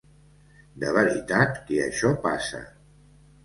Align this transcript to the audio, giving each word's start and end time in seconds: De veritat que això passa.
De 0.83 0.93
veritat 0.95 1.61
que 1.69 1.79
això 1.87 2.13
passa. 2.27 2.67